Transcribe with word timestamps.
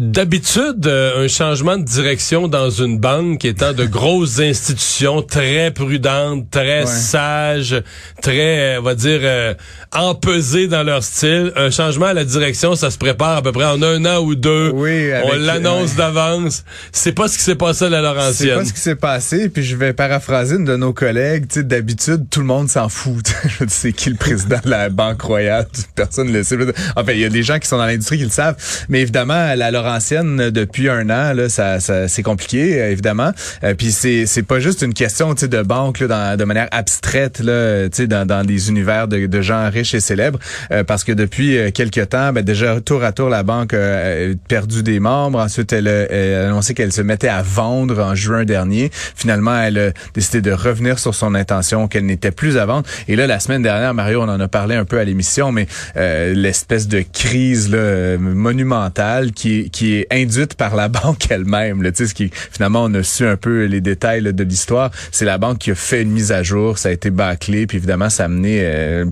D'habitude, 0.00 0.86
euh, 0.86 1.24
un 1.24 1.28
changement 1.28 1.76
de 1.76 1.84
direction 1.84 2.48
dans 2.48 2.70
une 2.70 2.98
banque 2.98 3.44
étant 3.44 3.74
de 3.74 3.84
grosses 3.84 4.40
institutions 4.40 5.20
très 5.20 5.70
prudentes, 5.72 6.48
très 6.50 6.80
Ouais. 6.80 6.86
sages, 6.86 7.82
très, 8.22 8.76
euh, 8.76 8.80
on 8.80 8.82
va 8.82 8.94
dire, 8.94 9.20
euh, 9.22 9.52
empesées 9.92 10.68
dans 10.68 10.84
leur 10.84 11.02
style. 11.04 11.52
Un 11.54 11.70
changement 11.70 12.06
à 12.06 12.14
la 12.14 12.24
direction, 12.24 12.74
ça 12.76 12.90
se 12.90 12.96
prépare 12.96 13.36
à 13.36 13.42
peu 13.42 13.52
près 13.52 13.66
en 13.66 13.82
un 13.82 14.02
an 14.06 14.20
ou 14.22 14.34
deux. 14.36 14.70
Oui, 14.72 15.10
On 15.24 15.36
l'annonce 15.36 15.90
ouais. 15.90 15.96
d'avance. 15.98 16.64
C'est 16.92 17.12
pas 17.12 17.28
ce 17.28 17.36
qui 17.36 17.44
s'est 17.44 17.54
passé 17.54 17.84
à 17.84 17.90
la 17.90 17.98
C'est 17.98 18.02
Laurentienne. 18.02 18.54
pas 18.60 18.64
ce 18.64 18.72
qui 18.72 18.80
s'est 18.80 18.96
passé, 18.96 19.48
puis 19.50 19.62
je 19.62 19.76
vais 19.76 19.92
paraphraser 19.92 20.56
une 20.56 20.64
de 20.64 20.76
nos 20.76 20.94
collègues. 20.94 21.44
D'habitude, 21.58 22.24
tout 22.30 22.40
le 22.40 22.46
monde 22.46 22.70
s'en 22.70 22.88
fout. 22.88 23.26
C'est 23.68 23.92
qui 23.92 24.08
le 24.08 24.16
président 24.16 24.60
de 24.64 24.70
la 24.70 24.88
Banque 24.88 25.20
Royale? 25.20 25.66
Personne 25.94 26.28
ne 26.28 26.38
le 26.38 26.42
sait. 26.42 26.56
Enfin, 26.96 27.12
il 27.12 27.20
y 27.20 27.24
a 27.26 27.28
des 27.28 27.42
gens 27.42 27.58
qui 27.58 27.68
sont 27.68 27.76
dans 27.76 27.84
l'industrie 27.84 28.16
qui 28.16 28.24
le 28.24 28.30
savent. 28.30 28.56
Mais 28.88 29.02
évidemment, 29.02 29.54
la 29.54 29.70
Laurentienne, 29.70 29.89
depuis 29.98 30.88
un 30.88 31.10
an, 31.10 31.32
là, 31.32 31.48
ça, 31.48 31.80
ça 31.80 32.08
c'est 32.08 32.22
compliqué, 32.22 32.80
euh, 32.80 32.90
évidemment. 32.90 33.32
Euh, 33.64 33.74
puis 33.74 33.90
c'est, 33.92 34.26
c'est 34.26 34.42
pas 34.42 34.60
juste 34.60 34.82
une 34.82 34.94
question, 34.94 35.34
de 35.34 35.62
banque, 35.62 36.00
là, 36.00 36.06
dans, 36.06 36.38
de 36.38 36.44
manière 36.44 36.68
abstraite, 36.70 37.40
là, 37.40 37.88
dans, 37.88 38.26
dans 38.26 38.44
des 38.44 38.68
univers 38.68 39.08
de, 39.08 39.26
de 39.26 39.40
gens 39.40 39.68
riches 39.70 39.94
et 39.94 40.00
célèbres. 40.00 40.38
Euh, 40.70 40.84
parce 40.84 41.04
que 41.04 41.12
depuis 41.12 41.56
euh, 41.56 41.70
quelques 41.70 42.10
temps, 42.10 42.32
ben, 42.32 42.42
déjà, 42.44 42.80
tour 42.80 43.04
à 43.04 43.12
tour, 43.12 43.28
la 43.28 43.42
banque 43.42 43.74
euh, 43.74 44.32
a 44.32 44.36
perdu 44.48 44.82
des 44.82 45.00
membres. 45.00 45.38
Ensuite, 45.38 45.72
elle 45.72 45.88
a, 45.88 46.10
elle 46.12 46.34
a 46.34 46.48
annoncé 46.48 46.74
qu'elle 46.74 46.92
se 46.92 47.02
mettait 47.02 47.28
à 47.28 47.42
vendre 47.42 48.02
en 48.02 48.14
juin 48.14 48.44
dernier. 48.44 48.90
Finalement, 48.92 49.60
elle 49.60 49.78
a 49.78 49.90
décidé 50.14 50.40
de 50.40 50.52
revenir 50.52 50.98
sur 50.98 51.14
son 51.14 51.34
intention 51.34 51.88
qu'elle 51.88 52.06
n'était 52.06 52.30
plus 52.30 52.58
à 52.58 52.66
vendre. 52.66 52.86
Et 53.08 53.16
là, 53.16 53.26
la 53.26 53.40
semaine 53.40 53.62
dernière, 53.62 53.94
Mario, 53.94 54.22
on 54.22 54.28
en 54.28 54.40
a 54.40 54.48
parlé 54.48 54.74
un 54.74 54.84
peu 54.84 54.98
à 54.98 55.04
l'émission, 55.04 55.52
mais 55.52 55.66
euh, 55.96 56.34
l'espèce 56.34 56.88
de 56.88 57.00
crise 57.00 57.70
là, 57.70 57.78
euh, 57.78 58.18
monumentale 58.18 59.32
qui, 59.32 59.69
qui 59.70 59.94
est 59.96 60.06
induite 60.10 60.54
par 60.54 60.74
la 60.76 60.88
banque 61.00 61.26
elle-même. 61.30 61.82
Tu 61.82 61.90
sais, 61.94 62.06
ce 62.06 62.14
qui 62.14 62.30
finalement, 62.52 62.84
on 62.84 62.94
a 62.94 63.02
su 63.02 63.26
un 63.26 63.36
peu 63.36 63.64
les 63.64 63.80
détails 63.80 64.20
là, 64.22 64.32
de 64.32 64.44
l'histoire. 64.44 64.90
C'est 65.12 65.24
la 65.24 65.38
banque 65.38 65.58
qui 65.58 65.70
a 65.70 65.74
fait 65.74 66.02
une 66.02 66.10
mise 66.10 66.32
à 66.32 66.42
jour. 66.42 66.78
Ça 66.78 66.88
a 66.88 66.92
été 66.92 67.10
bâclé, 67.10 67.66
puis 67.66 67.78
évidemment, 67.78 68.10
ça 68.10 68.24
a 68.24 68.26
amené 68.26 68.60
euh, 68.62 69.04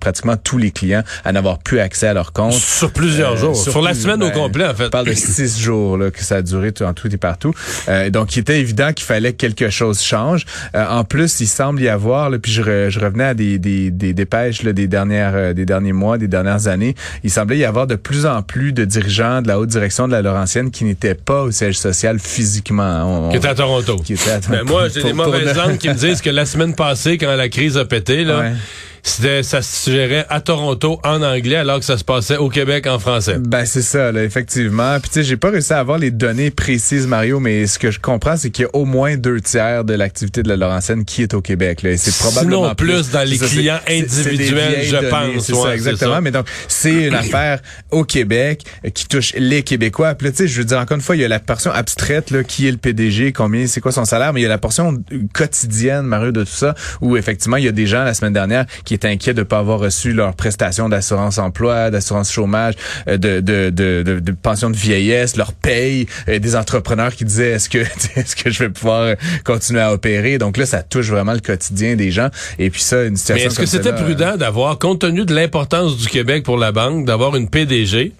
pratiquement 0.00 0.36
tous 0.36 0.58
les 0.58 0.70
clients 0.70 1.02
à 1.24 1.32
n'avoir 1.32 1.58
plus 1.58 1.78
accès 1.80 2.06
à 2.06 2.14
leur 2.14 2.32
compte. 2.32 2.52
Sur 2.52 2.92
plusieurs 2.92 3.32
Euh, 3.32 3.36
jours. 3.36 3.56
Sur, 3.56 3.80
la 3.82 3.94
semaine 3.94 4.22
au 4.22 4.26
ben, 4.28 4.32
complet, 4.32 4.66
en 4.66 4.74
fait. 4.74 4.86
On 4.86 4.90
parle 4.90 5.06
de 5.06 5.12
six 5.14 5.60
jours 5.60 5.96
là, 5.96 6.10
que 6.10 6.22
ça 6.22 6.36
a 6.36 6.42
duré 6.42 6.72
tout- 6.72 6.84
en 6.84 6.92
tout 6.92 7.12
et 7.12 7.16
partout. 7.16 7.54
Euh, 7.88 8.10
donc, 8.10 8.36
il 8.36 8.40
était 8.40 8.60
évident 8.60 8.92
qu'il 8.92 9.06
fallait 9.06 9.32
que 9.32 9.38
quelque 9.38 9.70
chose 9.70 10.00
change. 10.00 10.44
Euh, 10.74 10.84
en 10.88 11.04
plus, 11.04 11.40
il 11.40 11.46
semble 11.46 11.80
y 11.80 11.88
avoir, 11.88 12.30
là, 12.30 12.38
puis 12.38 12.52
je, 12.52 12.62
re- 12.62 12.88
je 12.90 13.00
revenais 13.00 13.24
à 13.24 13.34
des, 13.34 13.58
des, 13.58 13.90
des 13.90 14.12
dépêches 14.12 14.62
là, 14.62 14.72
des 14.72 14.86
dernières 14.88 15.32
euh, 15.34 15.52
des 15.52 15.64
derniers 15.66 15.92
mois, 15.92 16.18
des 16.18 16.28
dernières 16.28 16.66
années, 16.68 16.94
il 17.24 17.30
semblait 17.30 17.58
y 17.58 17.64
avoir 17.64 17.86
de 17.86 17.94
plus 17.96 18.26
en 18.26 18.42
plus 18.42 18.72
de 18.72 18.84
dirigeants 18.84 19.42
de 19.42 19.48
la 19.48 19.58
haute 19.58 19.68
direction 19.70 20.01
de 20.08 20.12
la 20.12 20.22
Laurentienne 20.22 20.70
qui 20.70 20.84
n'étaient 20.84 21.14
pas 21.14 21.42
au 21.42 21.50
siège 21.50 21.78
social 21.78 22.18
physiquement. 22.18 23.26
On- 23.26 23.30
Qui 23.30 23.36
était 23.36 23.48
à 23.48 23.54
Toronto. 23.54 23.96
qui 23.96 24.14
à- 24.14 24.40
Ben 24.48 24.62
moi, 24.64 24.88
j'ai 24.88 25.02
des 25.02 25.12
mauvaises 25.12 25.56
langues 25.56 25.78
qui 25.78 25.88
me 25.88 25.94
disent 25.94 26.20
que 26.20 26.30
la 26.30 26.46
semaine 26.46 26.74
passée, 26.74 27.18
quand 27.18 27.34
la 27.34 27.48
crise 27.48 27.76
a 27.76 27.84
pété, 27.84 28.24
là, 28.24 28.40
Ouais. 28.40 28.52
C'était, 29.04 29.42
ça 29.42 29.62
se 29.62 29.90
gérait 29.90 30.26
à 30.28 30.40
Toronto 30.40 31.00
en 31.04 31.22
anglais 31.22 31.56
alors 31.56 31.78
que 31.80 31.84
ça 31.84 31.98
se 31.98 32.04
passait 32.04 32.36
au 32.36 32.48
Québec 32.48 32.86
en 32.86 32.98
français. 32.98 33.36
Ben 33.38 33.64
c'est 33.64 33.82
ça, 33.82 34.12
là, 34.12 34.22
effectivement. 34.22 34.98
Puis 35.00 35.10
tu 35.10 35.14
sais, 35.14 35.24
j'ai 35.24 35.36
pas 35.36 35.50
réussi 35.50 35.72
à 35.72 35.78
avoir 35.80 35.98
les 35.98 36.10
données 36.10 36.50
précises, 36.50 37.06
Mario, 37.06 37.40
mais 37.40 37.66
ce 37.66 37.78
que 37.78 37.90
je 37.90 37.98
comprends, 37.98 38.36
c'est 38.36 38.50
qu'il 38.50 38.62
y 38.62 38.66
a 38.66 38.70
au 38.74 38.84
moins 38.84 39.16
deux 39.16 39.40
tiers 39.40 39.84
de 39.84 39.94
l'activité 39.94 40.42
de 40.42 40.48
la 40.48 40.56
Laurentienne 40.56 41.04
qui 41.04 41.22
est 41.22 41.34
au 41.34 41.40
Québec. 41.40 41.82
Là, 41.82 41.96
c'est 41.96 42.16
probablement 42.16 42.62
Sinon 42.62 42.74
plus 42.74 43.10
dans 43.10 43.28
les 43.28 43.36
ça, 43.36 43.46
clients 43.46 43.80
individuels, 43.88 44.84
je 44.84 44.96
données, 44.96 45.08
pense. 45.08 45.44
C'est 45.46 45.52
Ouais, 45.52 45.62
ça, 45.62 45.74
exactement. 45.74 46.14
ça. 46.14 46.20
Mais 46.20 46.30
donc, 46.30 46.46
c'est 46.68 47.04
une 47.08 47.14
affaire 47.14 47.60
au 47.90 48.04
Québec 48.04 48.64
qui 48.94 49.06
touche 49.06 49.34
les 49.36 49.62
Québécois. 49.62 50.14
Puis 50.14 50.30
tu 50.30 50.36
sais, 50.38 50.48
je 50.48 50.58
veux 50.58 50.64
dire, 50.64 50.78
encore 50.78 50.96
une 50.96 51.02
fois, 51.02 51.16
il 51.16 51.22
y 51.22 51.24
a 51.24 51.28
la 51.28 51.40
portion 51.40 51.72
abstraite, 51.72 52.30
là, 52.30 52.44
qui 52.44 52.68
est 52.68 52.70
le 52.70 52.76
PDG, 52.76 53.32
combien, 53.32 53.66
c'est 53.66 53.80
quoi 53.80 53.92
son 53.92 54.04
salaire, 54.04 54.32
mais 54.32 54.40
il 54.40 54.44
y 54.44 54.46
a 54.46 54.48
la 54.48 54.58
portion 54.58 54.96
quotidienne, 55.34 56.02
Mario, 56.02 56.32
de 56.32 56.44
tout 56.44 56.50
ça, 56.52 56.74
où 57.00 57.16
effectivement, 57.16 57.56
il 57.56 57.64
y 57.64 57.68
a 57.68 57.72
des 57.72 57.86
gens 57.86 58.04
la 58.04 58.14
semaine 58.14 58.32
dernière 58.32 58.66
qui 58.84 58.91
étaient 58.94 59.08
inquiets 59.08 59.34
de 59.34 59.42
pas 59.42 59.58
avoir 59.58 59.78
reçu 59.78 60.12
leur 60.12 60.34
prestation 60.34 60.88
d'assurance 60.88 61.38
emploi, 61.38 61.90
d'assurance 61.90 62.32
chômage, 62.32 62.74
euh, 63.08 63.16
de, 63.16 63.40
de, 63.40 63.70
de, 63.70 64.20
de, 64.20 64.32
pension 64.32 64.70
de 64.70 64.76
vieillesse, 64.76 65.36
leur 65.36 65.52
paye, 65.52 66.06
euh, 66.28 66.38
des 66.38 66.56
entrepreneurs 66.56 67.14
qui 67.14 67.24
disaient 67.24 67.50
est-ce 67.50 67.68
que 67.68 67.78
est-ce 68.16 68.36
que 68.36 68.50
je 68.50 68.60
vais 68.60 68.70
pouvoir 68.70 69.02
euh, 69.02 69.14
continuer 69.44 69.80
à 69.80 69.92
opérer? 69.92 70.38
Donc 70.38 70.56
là, 70.56 70.66
ça 70.66 70.82
touche 70.82 71.08
vraiment 71.08 71.32
le 71.32 71.40
quotidien 71.40 71.96
des 71.96 72.10
gens. 72.10 72.28
Et 72.58 72.70
puis 72.70 72.82
ça, 72.82 73.04
une 73.04 73.16
situation 73.16 73.44
Mais 73.44 73.52
est-ce 73.52 73.60
que 73.60 73.66
c'était 73.66 73.94
prudent 73.94 74.36
d'avoir, 74.36 74.78
compte 74.78 75.00
tenu 75.00 75.24
de 75.24 75.34
l'importance 75.34 75.96
du 75.96 76.08
Québec 76.08 76.44
pour 76.44 76.56
la 76.56 76.72
banque, 76.72 77.04
d'avoir 77.04 77.36
une 77.36 77.48
PDG? 77.48 78.12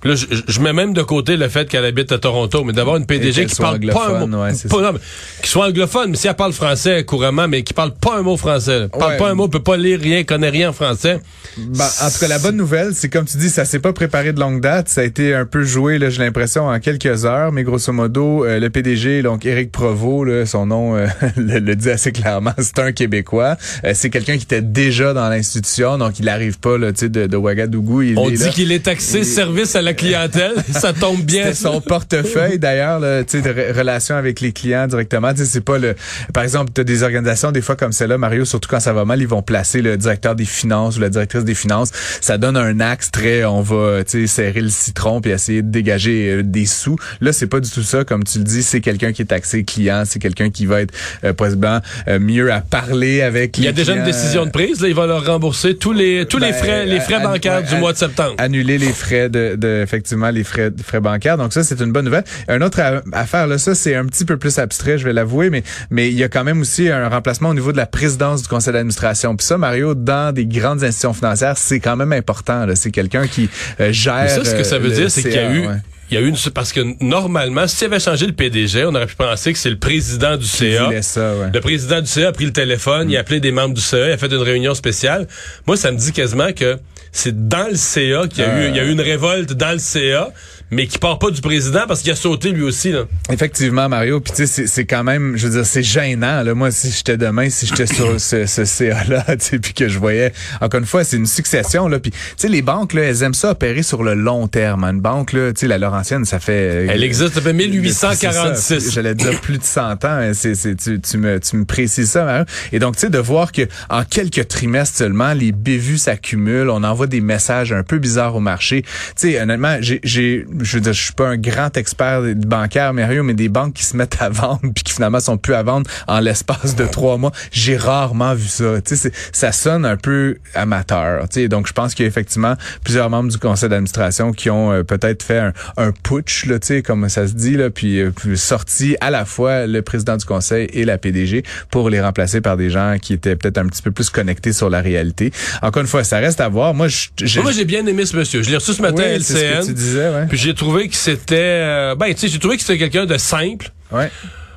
Puis 0.00 0.10
là, 0.10 0.16
je, 0.16 0.26
je 0.46 0.60
mets 0.60 0.72
même 0.72 0.92
de 0.94 1.02
côté 1.02 1.36
le 1.36 1.48
fait 1.48 1.68
qu'elle 1.68 1.84
habite 1.84 2.12
à 2.12 2.18
Toronto, 2.18 2.62
mais 2.64 2.72
d'avoir 2.72 2.96
une 2.98 3.06
PDG 3.06 3.46
qui 3.46 3.56
parle 3.56 3.80
pas 3.80 3.86
un 4.08 4.22
anglophone, 4.22 4.30
mot, 4.30 4.42
ouais, 4.44 4.52
pas- 4.70 4.80
non, 4.82 4.92
mais 4.92 4.98
qui 5.42 5.48
soit 5.50 5.66
anglophone, 5.66 6.10
mais 6.10 6.16
si 6.16 6.28
elle 6.28 6.34
parle 6.34 6.52
français 6.52 7.04
couramment, 7.04 7.48
mais 7.48 7.62
qui 7.62 7.74
parle 7.74 7.92
pas 7.94 8.16
un 8.18 8.22
mot 8.22 8.36
français, 8.36 8.80
là. 8.80 8.88
parle 8.88 9.12
Ouais. 9.12 9.18
pas 9.18 9.30
un 9.30 9.34
mot, 9.34 9.48
peut 9.48 9.58
pas 9.62 9.76
lire 9.76 9.98
rien, 10.00 10.22
connaît 10.22 10.50
rien 10.50 10.70
en 10.70 10.72
français. 10.72 11.20
Ben, 11.56 11.84
en 12.02 12.10
tout 12.10 12.18
cas, 12.20 12.28
la 12.28 12.38
bonne 12.38 12.56
nouvelle, 12.56 12.94
c'est 12.94 13.08
comme 13.08 13.24
tu 13.24 13.36
dis, 13.38 13.50
ça 13.50 13.64
s'est 13.64 13.80
pas 13.80 13.92
préparé 13.92 14.32
de 14.32 14.38
longue 14.38 14.60
date. 14.60 14.88
Ça 14.88 15.00
a 15.00 15.04
été 15.04 15.34
un 15.34 15.44
peu 15.44 15.64
joué, 15.64 15.98
là, 15.98 16.10
j'ai 16.10 16.22
l'impression, 16.22 16.66
en 16.68 16.78
quelques 16.78 17.24
heures. 17.24 17.50
Mais 17.50 17.64
grosso 17.64 17.92
modo, 17.92 18.44
euh, 18.44 18.60
le 18.60 18.70
PDG, 18.70 19.22
donc 19.22 19.44
Éric 19.46 19.72
Provost, 19.72 20.28
là, 20.28 20.46
son 20.46 20.66
nom 20.66 20.96
euh, 20.96 21.06
le, 21.36 21.58
le 21.58 21.74
dit 21.76 21.90
assez 21.90 22.12
clairement, 22.12 22.52
c'est 22.58 22.78
un 22.78 22.92
Québécois. 22.92 23.56
Euh, 23.84 23.92
c'est 23.94 24.10
quelqu'un 24.10 24.36
qui 24.36 24.44
était 24.44 24.62
déjà 24.62 25.12
dans 25.12 25.28
l'institution, 25.28 25.98
donc 25.98 26.18
il 26.20 26.26
n'arrive 26.26 26.58
pas 26.60 26.78
là, 26.78 26.92
tu 26.92 27.00
sais, 27.00 27.08
de, 27.08 27.26
de 27.26 27.36
Ouagadougou. 27.36 28.02
Il 28.02 28.18
On 28.18 28.28
est 28.28 28.34
dit 28.34 28.50
qu'il 28.50 28.70
est 28.70 28.84
taxé 28.84 29.18
Il- 29.20 29.24
service 29.24 29.74
à 29.74 29.82
la 29.82 29.87
clientèle. 29.92 30.52
ça 30.72 30.92
tombe 30.92 31.22
bien. 31.22 31.52
Son 31.54 31.80
portefeuille 31.80 32.58
d'ailleurs, 32.58 33.00
tu 33.26 33.38
sais, 33.38 33.42
de 33.42 33.50
re- 33.50 33.76
relation 33.76 34.16
avec 34.16 34.40
les 34.40 34.52
clients 34.52 34.86
directement. 34.86 35.32
Tu 35.32 35.40
sais, 35.40 35.44
c'est 35.46 35.60
pas 35.64 35.78
le. 35.78 35.94
Par 36.32 36.42
exemple, 36.42 36.70
t'as 36.72 36.84
des 36.84 37.02
organisations 37.02 37.52
des 37.52 37.62
fois 37.62 37.76
comme 37.76 37.92
celle-là, 37.92 38.18
Mario, 38.18 38.44
surtout 38.44 38.68
quand 38.68 38.80
ça 38.80 38.92
va 38.92 39.04
mal, 39.04 39.20
ils 39.20 39.28
vont 39.28 39.42
placer 39.42 39.82
le 39.82 39.96
directeur 39.96 40.34
des 40.34 40.44
finances 40.44 40.96
ou 40.96 41.00
la 41.00 41.08
directrice 41.10 41.44
des 41.44 41.54
finances. 41.54 41.90
Ça 42.20 42.38
donne 42.38 42.56
un 42.56 42.80
axe 42.80 43.10
très, 43.10 43.44
on 43.44 43.60
va, 43.62 44.04
tu 44.04 44.26
sais, 44.26 44.26
serrer 44.26 44.60
le 44.60 44.68
citron 44.68 45.20
puis 45.20 45.30
essayer 45.30 45.62
de 45.62 45.70
dégager 45.70 46.30
euh, 46.30 46.42
des 46.42 46.66
sous. 46.66 46.96
Là, 47.20 47.32
c'est 47.32 47.46
pas 47.46 47.60
du 47.60 47.70
tout 47.70 47.82
ça, 47.82 48.04
comme 48.04 48.24
tu 48.24 48.38
le 48.38 48.44
dis. 48.44 48.62
C'est 48.62 48.80
quelqu'un 48.80 49.12
qui 49.12 49.22
est 49.22 49.26
taxé 49.26 49.64
client, 49.64 50.02
c'est 50.06 50.18
quelqu'un 50.18 50.50
qui 50.50 50.66
va 50.66 50.82
être 50.82 50.94
euh, 51.24 51.32
possiblement 51.32 51.80
euh, 52.08 52.18
mieux 52.18 52.52
à 52.52 52.60
parler 52.60 53.22
avec. 53.22 53.58
Il 53.58 53.64
y 53.64 53.66
a 53.68 53.70
les 53.70 53.76
déjà 53.76 53.94
une 53.94 54.04
décision 54.04 54.44
de 54.46 54.50
prise. 54.50 54.80
Là, 54.80 54.88
il 54.88 54.94
va 54.94 55.06
leur 55.06 55.24
rembourser 55.24 55.76
tous 55.76 55.92
les 55.92 56.26
tous 56.26 56.38
les 56.38 56.50
Ben, 56.50 56.54
frais 56.54 56.86
les 56.86 57.00
frais 57.00 57.20
bancaires 57.20 57.62
du 57.62 57.76
mois 57.76 57.92
de 57.92 57.98
septembre. 57.98 58.34
annuler 58.38 58.78
les 58.78 58.92
frais 58.92 59.28
de, 59.28 59.54
de 59.56 59.77
effectivement 59.82 60.30
les 60.30 60.44
frais 60.44 60.70
frais 60.82 61.00
bancaires. 61.00 61.36
Donc 61.36 61.52
ça 61.52 61.64
c'est 61.64 61.80
une 61.80 61.92
bonne 61.92 62.04
nouvelle. 62.04 62.24
Un 62.48 62.60
autre 62.62 62.80
affaire 63.12 63.46
là, 63.46 63.58
ça 63.58 63.74
c'est 63.74 63.94
un 63.94 64.06
petit 64.06 64.24
peu 64.24 64.36
plus 64.36 64.58
abstrait, 64.58 64.98
je 64.98 65.04
vais 65.04 65.12
l'avouer, 65.12 65.50
mais 65.50 65.62
mais 65.90 66.08
il 66.08 66.14
y 66.14 66.24
a 66.24 66.28
quand 66.28 66.44
même 66.44 66.60
aussi 66.60 66.88
un 66.88 67.08
remplacement 67.08 67.50
au 67.50 67.54
niveau 67.54 67.72
de 67.72 67.76
la 67.76 67.86
présidence 67.86 68.42
du 68.42 68.48
conseil 68.48 68.72
d'administration. 68.72 69.36
Puis 69.36 69.46
ça 69.46 69.58
Mario 69.58 69.94
dans 69.94 70.32
des 70.32 70.46
grandes 70.46 70.82
institutions 70.84 71.14
financières, 71.14 71.58
c'est 71.58 71.80
quand 71.80 71.96
même 71.96 72.12
important 72.12 72.66
c'est 72.74 72.90
quelqu'un 72.90 73.26
qui 73.26 73.48
euh, 73.80 73.92
gère 73.92 74.22
Mais 74.22 74.28
ça, 74.28 74.44
ce 74.44 74.54
que 74.54 74.64
ça 74.64 74.76
euh, 74.76 74.78
veut 74.78 74.90
dire, 74.90 75.10
c'est 75.10 75.22
qu'il 75.22 75.32
y 75.32 75.38
a 75.38 75.52
eu, 75.52 75.66
ouais. 75.66 75.74
Il 76.10 76.14
y 76.14 76.16
a 76.16 76.20
eu 76.20 76.28
une, 76.28 76.36
parce 76.54 76.72
que 76.72 76.80
normalement, 77.02 77.66
s'il 77.66 77.86
avait 77.86 78.00
changé 78.00 78.26
le 78.26 78.32
PDG, 78.32 78.84
on 78.86 78.94
aurait 78.94 79.06
pu 79.06 79.16
penser 79.16 79.52
que 79.52 79.58
c'est 79.58 79.70
le 79.70 79.78
président 79.78 80.36
du 80.36 80.46
CA. 80.46 80.84
voulait 80.84 81.02
ça, 81.02 81.34
ouais. 81.34 81.50
Le 81.52 81.60
président 81.60 82.00
du 82.00 82.06
CA 82.06 82.28
a 82.28 82.32
pris 82.32 82.46
le 82.46 82.52
téléphone, 82.52 83.10
il 83.10 83.16
a 83.16 83.20
appelé 83.20 83.40
des 83.40 83.52
membres 83.52 83.74
du 83.74 83.80
CA, 83.80 84.08
il 84.08 84.12
a 84.12 84.18
fait 84.18 84.26
une 84.32 84.42
réunion 84.42 84.74
spéciale. 84.74 85.26
Moi, 85.66 85.76
ça 85.76 85.90
me 85.90 85.98
dit 85.98 86.12
quasiment 86.12 86.52
que 86.52 86.78
c'est 87.12 87.48
dans 87.48 87.68
le 87.68 87.76
CA 87.76 88.26
qu'il 88.28 88.40
y 88.40 88.46
a 88.46 88.60
eu, 88.64 88.68
il 88.68 88.76
y 88.76 88.80
a 88.80 88.84
eu 88.84 88.90
une 88.92 89.00
révolte 89.00 89.52
dans 89.52 89.72
le 89.72 89.78
CA, 89.78 90.30
mais 90.70 90.86
qui 90.86 90.98
part 90.98 91.18
pas 91.18 91.30
du 91.30 91.40
président 91.40 91.82
parce 91.88 92.02
qu'il 92.02 92.10
a 92.12 92.16
sauté 92.16 92.50
lui 92.50 92.62
aussi, 92.62 92.92
là. 92.92 93.04
Effectivement, 93.30 93.88
Mario. 93.88 94.20
Puis 94.20 94.32
tu 94.32 94.36
sais, 94.38 94.46
c'est- 94.46 94.66
c'est 94.66 94.84
quand 94.84 95.04
même, 95.04 95.36
je 95.36 95.46
veux 95.46 95.52
dire, 95.54 95.66
c'est 95.66 95.82
gênant. 95.82 96.42
Là, 96.42 96.54
moi, 96.54 96.70
si 96.70 96.90
j'étais 96.90 97.16
demain, 97.16 97.48
si 97.50 97.66
j'étais 97.66 97.86
sur 97.86 98.20
ce, 98.20 98.46
ce 98.46 98.64
CA-là, 98.64 99.24
tu 99.28 99.36
sais, 99.40 99.58
puis 99.58 99.72
que 99.74 99.88
je 99.88 99.98
voyais, 99.98 100.32
encore 100.60 100.80
une 100.80 100.86
fois, 100.86 101.04
c'est 101.04 101.16
une 101.16 101.26
succession. 101.26 101.88
Là, 101.88 101.98
puis 101.98 102.10
tu 102.10 102.18
sais, 102.36 102.48
les 102.48 102.62
banques, 102.62 102.92
là, 102.94 103.02
elles 103.02 103.22
aiment 103.22 103.34
ça 103.34 103.50
opérer 103.50 103.82
sur 103.82 104.02
le 104.02 104.14
long 104.14 104.48
terme. 104.48 104.84
Une 104.84 105.00
banque, 105.00 105.32
là, 105.32 105.52
tu 105.52 105.60
sais, 105.60 105.66
la 105.68 105.78
Laurentienne, 105.78 106.24
ça 106.24 106.38
fait. 106.38 106.52
euh, 106.52 106.86
Elle 106.90 107.04
existe 107.04 107.34
depuis 107.36 107.42
c'est 107.88 107.92
ça. 107.92 108.08
1846. 108.10 108.92
J'allais 108.92 109.14
dire 109.14 109.40
plus 109.40 109.58
de 109.58 109.64
100 109.64 109.92
ans. 109.92 109.96
hein. 110.04 110.32
C'est, 110.34 110.54
c'est, 110.54 110.74
tu, 110.76 111.00
tu 111.00 111.16
me, 111.18 111.40
tu 111.40 111.56
me 111.56 111.64
précises 111.64 112.10
ça, 112.10 112.24
Mario. 112.24 112.44
Et 112.72 112.78
donc, 112.78 112.94
tu 112.96 113.00
sais, 113.02 113.10
de 113.10 113.18
voir 113.18 113.52
que 113.52 113.62
en 113.88 114.04
quelques 114.04 114.48
trimestres 114.48 114.96
seulement, 114.98 115.32
les 115.32 115.52
bévues 115.52 115.98
s'accumulent. 115.98 116.70
On 116.70 116.84
envoie 116.84 117.06
des 117.06 117.20
messages 117.20 117.72
un 117.72 117.82
peu 117.82 117.98
bizarres 117.98 118.36
au 118.36 118.40
marché. 118.40 118.82
Tu 118.82 118.88
sais, 119.32 119.40
honnêtement, 119.40 119.76
j'ai, 119.80 120.00
j'ai, 120.04 120.46
je 120.60 120.76
veux 120.76 120.80
dire, 120.80 120.92
je 120.92 121.02
suis 121.02 121.12
pas 121.12 121.28
un 121.28 121.36
grand 121.36 121.76
expert 121.76 122.22
bancaire, 122.36 122.92
Mario, 122.94 123.22
mais 123.22 123.34
des 123.34 123.48
banques 123.48 123.74
qui 123.74 123.84
se 123.84 123.96
mettent 123.96 124.20
à 124.20 124.28
vendre 124.28 124.60
puis 124.74 124.84
qui 124.84 124.92
finalement 124.92 125.20
sont 125.20 125.38
plus 125.38 125.54
à 125.54 125.62
vendre 125.62 125.88
en 126.06 126.20
l'espace 126.20 126.76
de 126.76 126.86
trois 126.86 127.16
mois, 127.16 127.32
j'ai 127.52 127.76
rarement 127.76 128.34
vu 128.34 128.48
ça. 128.48 128.80
Tu 128.80 128.96
sais, 128.96 129.12
ça 129.32 129.52
sonne 129.52 129.84
un 129.84 129.96
peu 129.96 130.36
amateur. 130.54 131.28
Tu 131.28 131.40
sais, 131.42 131.48
donc 131.48 131.66
je 131.66 131.72
pense 131.72 131.94
qu'il 131.94 132.04
y 132.04 132.06
a 132.06 132.08
effectivement 132.08 132.54
plusieurs 132.84 133.10
membres 133.10 133.30
du 133.30 133.38
conseil 133.38 133.68
d'administration 133.68 134.32
qui 134.32 134.50
ont 134.50 134.72
euh, 134.72 134.82
peut-être 134.82 135.22
fait 135.22 135.38
un, 135.38 135.52
un 135.76 135.92
putsch, 135.92 136.46
là, 136.46 136.58
tu 136.58 136.68
sais, 136.68 136.82
comme 136.82 137.08
ça 137.08 137.26
se 137.26 137.32
dit, 137.32 137.56
là, 137.56 137.70
puis 137.70 138.00
euh, 138.00 138.10
sorti 138.34 138.96
à 139.00 139.10
la 139.10 139.24
fois 139.24 139.66
le 139.66 139.82
président 139.82 140.16
du 140.16 140.24
conseil 140.24 140.68
et 140.72 140.84
la 140.84 140.98
PDG 140.98 141.42
pour 141.70 141.90
les 141.90 142.00
remplacer 142.00 142.40
par 142.40 142.56
des 142.56 142.70
gens 142.70 142.96
qui 143.00 143.12
étaient 143.12 143.36
peut-être 143.36 143.58
un 143.58 143.66
petit 143.66 143.82
peu 143.82 143.90
plus 143.90 144.10
connectés 144.10 144.52
sur 144.52 144.70
la 144.70 144.80
réalité. 144.80 145.32
Encore 145.62 145.82
une 145.82 145.88
fois, 145.88 146.04
ça 146.04 146.18
reste 146.18 146.40
à 146.40 146.48
voir. 146.48 146.74
Moi, 146.74 146.88
j'ai, 146.88 147.42
moi, 147.42 147.52
j'ai 147.52 147.64
bien 147.64 147.84
aimé 147.86 148.06
ce 148.06 148.16
monsieur. 148.16 148.42
Je 148.42 148.50
l'ai 148.50 148.56
reçu 148.56 148.72
ce 148.72 148.82
matin 148.82 149.02
à 149.02 149.08
LCN. 149.08 149.66
tu 149.66 149.72
disais, 149.72 150.08
ouais. 150.08 150.26
Puis 150.28 150.38
j'ai 150.48 150.54
trouvé 150.54 150.88
que 150.88 150.96
c'était, 150.96 151.36
euh, 151.36 151.94
ben, 151.94 152.06
tu 152.14 152.20
sais, 152.20 152.28
j'ai 152.28 152.38
trouvé 152.38 152.56
que 152.56 152.62
c'était 152.62 152.78
quelqu'un 152.78 153.04
de 153.04 153.18
simple. 153.18 153.70
Ouais. 153.92 154.10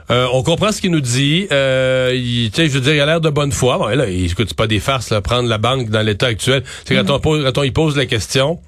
Euh, 0.10 0.26
on 0.32 0.42
comprend 0.42 0.72
ce 0.72 0.80
qu'il 0.80 0.92
nous 0.92 1.02
dit. 1.02 1.48
Euh, 1.52 2.12
il, 2.14 2.50
je 2.56 2.62
veux 2.70 2.80
dire, 2.80 2.94
il 2.94 3.02
a 3.02 3.06
l'air 3.06 3.20
de 3.20 3.30
bonne 3.30 3.52
foi. 3.52 3.78
Bon, 3.78 3.88
là, 3.88 4.08
il 4.08 4.32
écoute 4.32 4.54
pas 4.54 4.68
des 4.68 4.80
farces, 4.80 5.10
là, 5.10 5.20
prendre 5.20 5.50
la 5.50 5.58
banque 5.58 5.90
dans 5.90 6.02
l'état 6.02 6.28
actuel. 6.28 6.64
C'est 6.86 6.96
quand, 6.96 7.10
on 7.10 7.20
pose, 7.20 7.44
quand 7.44 7.58
on 7.58 7.64
y 7.64 7.72
pose 7.72 7.98
la 7.98 8.06
question, 8.06 8.62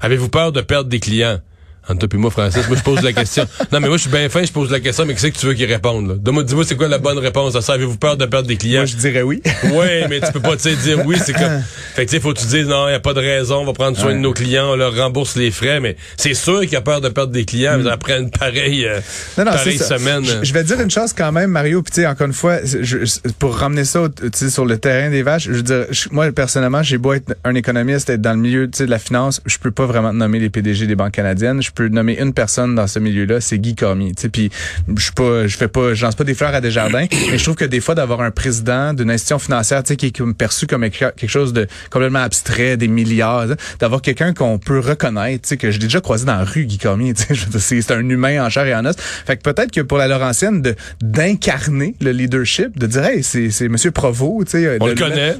avez-vous 0.00 0.30
peur 0.30 0.52
de 0.52 0.62
perdre 0.62 0.88
des 0.88 1.00
clients? 1.00 1.40
Entre 1.88 2.06
toi 2.06 2.18
et 2.18 2.20
moi, 2.20 2.30
Francis, 2.30 2.68
moi, 2.68 2.76
je 2.76 2.82
pose 2.82 3.02
la 3.02 3.12
question. 3.12 3.46
non, 3.72 3.80
mais 3.80 3.88
moi, 3.88 3.96
je 3.96 4.02
suis 4.02 4.10
bien 4.10 4.28
fin, 4.28 4.44
je 4.44 4.52
pose 4.52 4.70
la 4.70 4.80
question, 4.80 5.06
mais 5.06 5.14
qu'est-ce 5.14 5.28
que 5.28 5.38
tu 5.38 5.46
veux 5.46 5.54
qu'il 5.54 5.70
réponde, 5.70 6.08
là? 6.08 6.14
Dis-moi, 6.18 6.44
dis-moi, 6.44 6.64
c'est 6.64 6.76
quoi 6.76 6.88
la 6.88 6.98
bonne 6.98 7.18
réponse? 7.18 7.56
À 7.56 7.62
ça? 7.62 7.74
Avez-vous 7.74 7.96
peur 7.96 8.16
de 8.16 8.26
perdre 8.26 8.48
des 8.48 8.56
clients? 8.56 8.80
Moi, 8.80 8.86
je 8.86 8.96
dirais 8.96 9.22
oui. 9.22 9.42
oui, 9.64 10.06
mais 10.08 10.20
tu 10.20 10.32
peux 10.32 10.40
pas, 10.40 10.56
tu 10.56 10.74
dire 10.76 11.04
oui, 11.06 11.16
c'est 11.22 11.32
comme, 11.32 11.62
fait 11.94 12.06
que, 12.06 12.10
tu 12.10 12.16
sais, 12.16 12.22
faut 12.22 12.32
que 12.32 12.38
tu 12.38 12.46
dises, 12.46 12.66
non, 12.66 12.86
il 12.86 12.90
n'y 12.90 12.96
a 12.96 13.00
pas 13.00 13.14
de 13.14 13.20
raison, 13.20 13.58
on 13.58 13.64
va 13.64 13.72
prendre 13.72 13.96
soin 13.96 14.12
de 14.12 14.18
nos 14.18 14.32
clients, 14.32 14.72
on 14.72 14.76
leur 14.76 14.94
rembourse 14.94 15.36
les 15.36 15.50
frais, 15.50 15.80
mais 15.80 15.96
c'est 16.16 16.34
sûr 16.34 16.60
qu'il 16.60 16.76
a 16.76 16.80
peur 16.80 17.00
de 17.00 17.08
perdre 17.08 17.32
des 17.32 17.44
clients 17.44 17.78
mm. 17.78 17.86
après 17.86 18.18
une 18.18 18.30
pareille, 18.30 18.86
euh, 18.86 19.00
non, 19.38 19.44
non, 19.44 19.52
pareille 19.52 19.78
semaine. 19.78 20.24
Je, 20.42 20.52
vais 20.52 20.64
dire 20.64 20.80
une 20.80 20.90
chose 20.90 21.12
quand 21.12 21.32
même, 21.32 21.50
Mario, 21.50 21.82
puis 21.82 21.92
tu 21.92 22.00
sais, 22.02 22.06
encore 22.06 22.26
une 22.26 22.32
fois, 22.32 22.58
je, 22.64 22.98
pour 23.38 23.56
ramener 23.56 23.84
ça, 23.84 24.08
sur 24.32 24.64
le 24.64 24.78
terrain 24.78 25.10
des 25.10 25.22
vaches, 25.22 25.44
je 25.44 25.52
veux 25.52 25.62
dire, 25.62 25.86
moi, 26.10 26.30
personnellement, 26.32 26.82
j'ai 26.82 26.98
beau 26.98 27.14
être 27.14 27.34
un 27.44 27.54
économiste, 27.54 28.10
être 28.10 28.20
dans 28.20 28.32
le 28.32 28.38
milieu, 28.38 28.66
de 28.66 28.84
la 28.84 28.98
finance, 28.98 29.40
je 29.46 29.58
peux 29.58 29.70
pas 29.70 29.86
vraiment 29.86 30.12
nommer 30.12 30.38
les 30.38 30.50
PDG 30.50 30.86
des 30.86 30.94
banques 30.94 31.12
canadiennes, 31.12 31.62
je 31.62 31.70
peux 31.80 31.88
nommer 31.88 32.18
une 32.20 32.34
personne 32.34 32.74
dans 32.74 32.86
ce 32.86 32.98
milieu-là, 32.98 33.40
c'est 33.40 33.58
Guy 33.58 33.74
Cormier. 33.74 34.12
Puis 34.30 34.50
je 34.94 35.02
suis 35.02 35.12
pas, 35.12 35.46
je 35.46 35.56
fais 35.56 35.68
pas, 35.68 35.94
je 35.94 36.04
lance 36.04 36.14
pas 36.14 36.24
des 36.24 36.34
fleurs 36.34 36.54
à 36.54 36.60
des 36.60 36.70
jardins, 36.70 37.06
mais 37.30 37.38
je 37.38 37.42
trouve 37.42 37.56
que 37.56 37.64
des 37.64 37.80
fois 37.80 37.94
d'avoir 37.94 38.20
un 38.20 38.30
président 38.30 38.92
d'une 38.92 39.10
institution 39.10 39.38
financière, 39.38 39.82
qui 39.82 40.06
est 40.06 40.32
perçu 40.34 40.66
comme 40.66 40.88
quelque 40.90 41.26
chose 41.26 41.52
de 41.52 41.66
complètement 41.90 42.20
abstrait, 42.20 42.76
des 42.76 42.88
milliards, 42.88 43.46
d'avoir 43.78 44.02
quelqu'un 44.02 44.34
qu'on 44.34 44.58
peut 44.58 44.78
reconnaître, 44.78 45.54
que 45.56 45.70
j'ai 45.70 45.78
déjà 45.78 46.00
croisé 46.00 46.26
dans 46.26 46.36
la 46.36 46.44
rue, 46.44 46.66
Guy 46.66 46.78
Cormier. 46.78 47.14
C'est 47.58 47.90
un 47.90 48.08
humain 48.08 48.44
en 48.44 48.50
chair 48.50 48.66
et 48.66 48.74
en 48.74 48.84
os. 48.84 48.96
Fait 48.98 49.36
que 49.36 49.42
peut-être 49.42 49.70
que 49.70 49.80
pour 49.80 49.96
la 49.96 50.06
Laurentienne 50.06 50.60
de 50.62 50.74
d'incarner 51.00 51.94
le 52.00 52.12
leadership, 52.12 52.78
de 52.78 52.86
dire 52.86 53.04
hey, 53.04 53.22
c'est 53.22 53.50
c'est 53.50 53.68
Monsieur 53.68 53.90
Provo, 53.90 54.42
tu 54.44 54.52
sais, 54.52 54.76
on 54.80 54.86
le 54.86 54.94
connaît, 54.94 55.36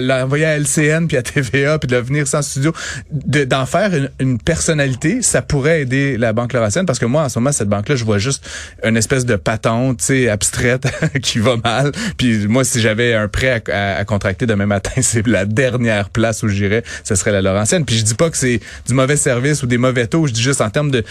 l'envoyer 0.00 0.44
à 0.46 0.58
LCN 0.58 1.06
puis 1.06 1.16
à 1.16 1.22
TVA 1.22 1.78
puis 1.78 1.88
de 1.88 1.96
venir 1.96 2.26
sans 2.26 2.42
studio, 2.42 2.72
d'en 3.10 3.66
faire 3.66 3.94
une, 3.94 4.10
une 4.20 4.38
personnalité, 4.38 5.22
ça 5.22 5.42
pourrait 5.42 5.65
aider 5.74 6.16
la 6.16 6.32
banque 6.32 6.52
parce 6.86 6.98
que 6.98 7.06
moi, 7.06 7.22
en 7.22 7.28
ce 7.28 7.38
moment, 7.38 7.52
cette 7.52 7.68
banque-là, 7.68 7.96
je 7.96 8.04
vois 8.04 8.18
juste 8.18 8.44
une 8.84 8.96
espèce 8.96 9.24
de 9.24 9.36
patente, 9.36 9.98
tu 9.98 10.04
sais, 10.04 10.28
abstraite 10.28 10.86
qui 11.22 11.38
va 11.38 11.56
mal. 11.56 11.92
Puis 12.16 12.46
moi, 12.46 12.64
si 12.64 12.80
j'avais 12.80 13.14
un 13.14 13.28
prêt 13.28 13.62
à, 13.72 14.04
contracter 14.04 14.46
demain 14.46 14.66
matin, 14.66 14.90
c'est 15.00 15.26
la 15.26 15.44
dernière 15.44 16.10
place 16.10 16.42
où 16.42 16.48
j'irais, 16.48 16.82
ce 17.04 17.14
serait 17.14 17.32
la 17.32 17.42
Laurentienne. 17.42 17.84
Puis 17.84 17.98
je 17.98 18.04
dis 18.04 18.14
pas 18.14 18.30
que 18.30 18.36
c'est 18.36 18.60
du 18.86 18.94
mauvais 18.94 19.16
service 19.16 19.62
ou 19.62 19.66
des 19.66 19.78
mauvais 19.78 20.06
taux, 20.06 20.26
je 20.26 20.32
dis 20.32 20.42
juste 20.42 20.60
en 20.60 20.70
termes 20.70 20.90
de 20.90 21.04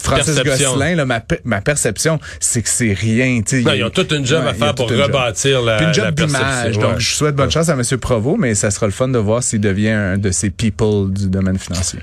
Francis 0.00 0.36
Gosselin, 0.42 0.94
là, 0.94 1.04
ma, 1.04 1.22
ma 1.44 1.60
perception, 1.60 2.18
c'est 2.40 2.62
que 2.62 2.68
c'est 2.68 2.92
rien. 2.92 3.40
Tu 3.42 3.62
sais, 3.62 3.76
ils 3.76 3.84
ont 3.84 3.90
toute 3.90 4.12
une 4.12 4.26
job 4.26 4.44
à 4.46 4.54
faire 4.54 4.74
pour 4.74 4.90
rebâtir 4.90 5.62
la, 5.62 5.76
Puis 5.76 5.86
une 5.86 5.94
job 5.94 6.14
d'image. 6.14 6.78
Donc, 6.78 6.98
je 6.98 7.14
souhaite 7.14 7.34
bonne 7.34 7.50
chance 7.50 7.68
à 7.68 7.74
M. 7.74 7.82
Provo, 8.00 8.36
mais 8.36 8.54
ça 8.54 8.70
sera 8.70 8.86
le 8.86 8.92
fun 8.92 9.08
de 9.08 9.18
voir 9.18 9.42
s'il 9.42 9.60
devient 9.60 9.90
un 9.90 10.18
de 10.18 10.30
ces 10.30 10.50
people 10.50 11.12
du 11.12 11.28
domaine 11.28 11.58
financier. 11.58 12.00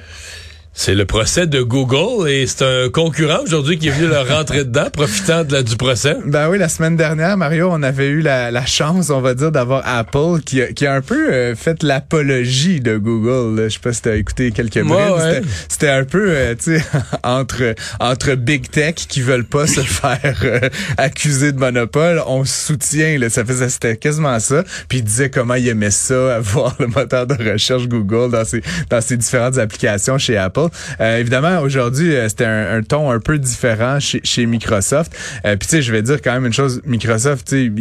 C'est 0.77 0.93
le 0.93 1.05
procès 1.05 1.47
de 1.47 1.61
Google 1.61 2.29
et 2.29 2.45
c'est 2.47 2.65
un 2.65 2.89
concurrent 2.89 3.39
aujourd'hui 3.43 3.79
qui 3.79 3.87
est 3.87 3.91
venu 3.91 4.07
leur 4.07 4.27
rentrer 4.27 4.65
dedans, 4.65 4.89
profitant 4.91 5.45
de 5.45 5.53
la, 5.53 5.63
du 5.63 5.77
procès. 5.77 6.17
Ben 6.25 6.49
oui, 6.49 6.57
la 6.57 6.67
semaine 6.67 6.97
dernière, 6.97 7.37
Mario, 7.37 7.69
on 7.71 7.81
avait 7.81 8.07
eu 8.07 8.19
la, 8.19 8.51
la 8.51 8.65
chance, 8.65 9.09
on 9.09 9.21
va 9.21 9.35
dire, 9.35 9.53
d'avoir 9.53 9.83
Apple 9.85 10.41
qui 10.45 10.61
a, 10.61 10.73
qui 10.73 10.85
a 10.85 10.93
un 10.93 10.99
peu 10.99 11.31
euh, 11.31 11.55
fait 11.55 11.81
l'apologie 11.81 12.81
de 12.81 12.97
Google. 12.97 13.57
Là. 13.57 13.69
Je 13.69 13.75
sais 13.75 13.79
pas 13.79 13.93
si 13.93 14.01
tu 14.01 14.09
as 14.09 14.15
écouté 14.15 14.51
quelques 14.51 14.75
minutes. 14.75 15.45
C'était 15.69 15.89
un 15.89 16.03
peu, 16.03 16.27
euh, 16.29 16.55
tu 16.55 16.77
sais, 16.77 16.85
entre 17.23 17.73
entre 18.01 18.35
big 18.35 18.69
tech 18.69 18.95
qui 18.95 19.21
veulent 19.21 19.47
pas 19.47 19.67
se 19.67 19.79
faire 19.79 20.41
euh, 20.43 20.69
accuser 20.97 21.53
de 21.53 21.57
monopole, 21.57 22.21
on 22.27 22.43
soutient. 22.43 23.17
Là, 23.17 23.29
ça 23.29 23.45
faisait, 23.45 23.69
c'était 23.69 23.95
quasiment 23.95 24.39
ça. 24.41 24.65
Puis 24.89 24.97
il 24.97 25.03
disait 25.05 25.29
comment 25.29 25.55
il 25.55 25.69
aimait 25.69 25.89
ça, 25.89 26.35
avoir 26.35 26.75
le 26.79 26.87
moteur 26.87 27.25
de 27.27 27.51
recherche 27.51 27.87
Google 27.87 28.31
dans 28.31 28.43
ses 28.43 28.61
dans 28.89 28.99
ses 28.99 29.15
différentes 29.15 29.57
applications 29.57 30.17
chez 30.17 30.35
Apple. 30.35 30.64
Euh, 31.01 31.19
évidemment, 31.19 31.59
aujourd'hui, 31.61 32.15
euh, 32.15 32.29
c'était 32.29 32.45
un, 32.45 32.81
ton 32.81 33.11
un 33.11 33.19
peu 33.19 33.37
différent 33.37 33.99
chez, 33.99 34.21
chez 34.23 34.45
Microsoft. 34.45 35.15
Euh, 35.45 35.55
Puis 35.55 35.67
tu 35.67 35.75
sais, 35.75 35.81
je 35.81 35.91
vais 35.91 36.01
dire 36.01 36.21
quand 36.21 36.33
même 36.33 36.45
une 36.45 36.53
chose, 36.53 36.81
Microsoft, 36.85 37.47
tu 37.47 37.71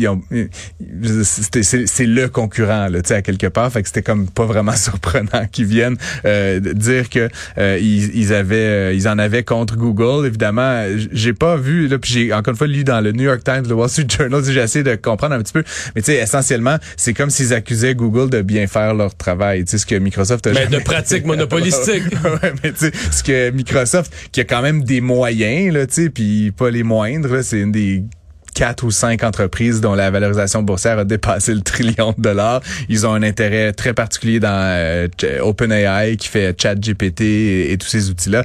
sais, 1.63 1.87
c'est 1.87 2.07
le 2.07 2.29
concurrent, 2.29 2.89
là, 2.89 3.03
tu 3.03 3.09
sais, 3.09 3.15
à 3.17 3.23
quelque 3.23 3.47
part. 3.47 3.71
Fait 3.71 3.83
que 3.83 3.89
c'était 3.89 4.03
comme 4.03 4.29
pas 4.29 4.45
vraiment 4.45 4.73
surprenant 4.77 5.47
qu'ils 5.51 5.67
viennent 5.67 5.97
euh, 6.25 6.61
dire 6.61 7.09
que 7.09 7.29
ils, 7.59 8.17
ils, 8.17 8.33
avaient, 8.33 8.97
ils 8.97 9.09
en 9.09 9.19
avaient 9.19 9.43
contre 9.45 9.77
Google. 9.77 10.27
Évidemment, 10.27 10.85
j'ai 11.13 11.33
pas 11.33 11.57
vu, 11.57 11.89
là, 11.89 11.99
puis 11.99 12.13
j'ai 12.13 12.33
encore 12.33 12.53
une 12.53 12.59
fois 12.59 12.67
lu 12.67 12.85
dans 12.85 13.01
le 13.01 13.13
New 13.13 13.25
York 13.25 13.43
Times, 13.45 13.65
le 13.69 13.75
Wall 13.75 13.89
Street 13.89 14.07
Journal, 14.09 14.43
j'ai 14.49 14.61
essayé 14.61 14.83
de 14.83 14.95
comprendre 14.95 15.35
un 15.35 15.43
petit 15.43 15.53
peu. 15.53 15.65
Mais 15.95 16.03
tu 16.03 16.13
sais, 16.13 16.19
essentiellement, 16.19 16.77
c'est 16.97 17.15
comme 17.15 17.31
s'ils 17.31 17.53
accusaient 17.53 17.95
Google 17.95 18.31
de 18.31 18.43
bien 18.43 18.67
faire 18.67 18.95
leur 18.95 19.15
travail. 19.15 19.65
Tu 19.65 19.73
sais, 19.73 19.79
ce 19.79 19.87
que 19.87 19.95
Microsoft 19.97 20.47
a 20.47 20.53
mais 20.53 20.67
de 20.67 20.79
pratique 20.79 21.25
monopolistique. 21.27 22.05
ouais, 22.25 22.53
mais 22.63 22.73
ce 22.79 23.23
que 23.23 23.51
Microsoft, 23.51 24.13
qui 24.33 24.41
a 24.41 24.45
quand 24.45 24.63
même 24.63 24.85
des 24.85 25.01
moyens, 25.01 25.73
là, 25.75 25.87
tu 25.87 25.95
sais, 25.95 26.11
puis 26.11 26.53
pas 26.53 26.71
les 26.71 26.83
moindres, 26.83 27.43
c'est 27.43 27.61
une 27.61 27.73
des 27.73 28.05
quatre 28.55 28.85
ou 28.85 28.91
cinq 28.91 29.25
entreprises 29.25 29.81
dont 29.81 29.95
la 29.95 30.11
valorisation 30.11 30.63
boursière 30.63 30.99
a 30.99 31.05
dépassé 31.05 31.55
le 31.55 31.61
trillion 31.61 32.15
de 32.17 32.23
dollars. 32.23 32.61
Ils 32.89 33.07
ont 33.07 33.13
un 33.13 33.23
intérêt 33.23 33.73
très 33.73 33.93
particulier 33.95 34.41
dans 34.41 34.49
euh, 34.51 35.09
OpenAI 35.41 36.17
qui 36.17 36.29
fait 36.29 36.61
ChatGPT 36.61 37.21
et, 37.21 37.73
et 37.73 37.79
tous 37.79 37.89
ces 37.89 38.11
outils-là. 38.11 38.45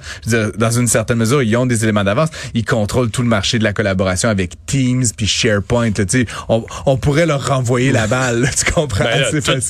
Dans 0.57 0.71
une 0.71 0.87
certaine 0.87 1.17
mesure, 1.17 1.43
ils 1.43 1.55
ont 1.55 1.65
des 1.65 1.83
éléments 1.83 2.03
d'avance. 2.03 2.29
Ils 2.53 2.65
contrôlent 2.65 3.11
tout 3.11 3.21
le 3.21 3.27
marché 3.27 3.59
de 3.59 3.63
la 3.63 3.73
collaboration 3.73 4.29
avec 4.29 4.53
Teams 4.65 5.05
puis 5.15 5.27
SharePoint. 5.27 5.91
Là, 5.97 6.05
on, 6.49 6.65
on 6.85 6.97
pourrait 6.97 7.25
leur 7.25 7.47
renvoyer 7.47 7.91
la 7.91 8.07
balle, 8.07 8.49
tu 8.57 8.71
comprends? 8.71 9.03
Ben, 9.03 9.25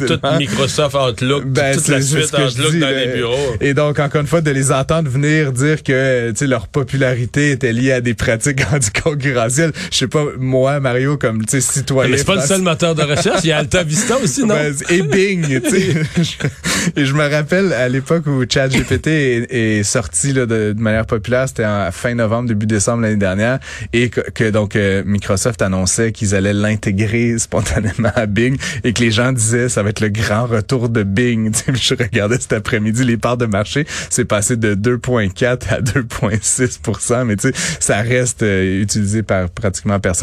tout, 0.07 0.19
Microsoft 0.37 0.95
Outlook, 0.95 1.45
ben, 1.45 1.75
toute 1.75 1.87
la 1.87 2.01
suite 2.01 2.33
Outlook 2.33 2.79
dans 2.79 2.89
les 2.89 3.07
bureaux. 3.07 3.55
Et 3.61 3.73
donc, 3.73 3.99
encore 3.99 4.21
une 4.21 4.27
fois, 4.27 4.41
de 4.41 4.51
les 4.51 4.71
entendre 4.71 5.09
venir 5.09 5.51
dire 5.51 5.83
que 5.83 6.33
leur 6.45 6.67
popularité 6.67 7.51
était 7.51 7.73
liée 7.73 7.91
à 7.91 8.01
des 8.01 8.13
pratiques 8.13 8.61
anticoncurrentielles, 8.73 9.71
je 9.91 9.97
sais 9.97 10.07
pas, 10.07 10.25
moi, 10.37 10.79
Mario, 10.79 11.17
comme 11.17 11.43
citoyen. 11.47 12.11
Mais 12.11 12.17
c'est 12.17 12.25
pas 12.25 12.35
le 12.35 12.41
seul 12.41 12.61
moteur 12.61 12.95
de 12.95 13.03
recherche, 13.03 13.41
il 13.43 13.47
y 13.47 13.51
a 13.51 13.57
Alta 13.57 13.83
Vista 13.83 14.17
aussi, 14.17 14.41
non? 14.41 14.55
Ben, 14.55 14.73
et 14.89 15.01
Bing, 15.01 15.61
tu 15.61 15.69
sais. 15.69 16.47
et 16.95 17.05
je 17.05 17.13
me 17.13 17.29
rappelle 17.29 17.73
à 17.73 17.87
l'époque 17.89 18.27
où 18.27 18.43
ChatGPT 18.47 19.07
est, 19.07 19.53
est 19.53 19.83
sorti 19.83 20.33
là, 20.33 20.45
de, 20.45 20.75
manière 20.77 21.05
populaire, 21.05 21.47
c'était 21.47 21.65
en 21.65 21.91
fin 21.91 22.13
novembre, 22.13 22.49
début 22.49 22.65
décembre 22.65 23.03
l'année 23.03 23.15
dernière, 23.15 23.59
et 23.93 24.09
que, 24.09 24.49
donc 24.49 24.75
euh, 24.75 25.03
Microsoft 25.05 25.61
annonçait 25.61 26.11
qu'ils 26.11 26.35
allaient 26.35 26.53
l'intégrer 26.53 27.37
spontanément 27.39 28.11
à 28.15 28.25
Bing 28.25 28.57
et 28.83 28.93
que 28.93 29.01
les 29.01 29.11
gens 29.11 29.31
disaient 29.31 29.69
ça 29.69 29.83
va 29.83 29.89
être 29.89 30.01
le 30.01 30.09
grand 30.09 30.45
retour 30.45 30.89
de 30.89 31.03
Bing. 31.03 31.51
je 31.73 31.95
regardais 31.95 32.39
cet 32.39 32.53
après-midi 32.53 33.03
les 33.03 33.17
parts 33.17 33.37
de 33.37 33.45
marché, 33.45 33.85
c'est 34.09 34.25
passé 34.25 34.55
de 34.55 34.75
2,4 34.75 35.69
à 35.69 35.81
2,6 35.81 37.25
mais 37.25 37.35
tu 37.35 37.49
sais, 37.49 37.53
ça 37.79 38.01
reste 38.01 38.43
euh, 38.43 38.81
utilisé 38.81 39.23
par 39.23 39.49
pratiquement 39.49 39.99
personne. 39.99 40.18